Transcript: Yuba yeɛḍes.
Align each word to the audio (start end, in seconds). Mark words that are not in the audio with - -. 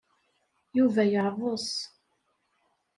Yuba 0.77 1.03
yeɛḍes. 1.11 1.69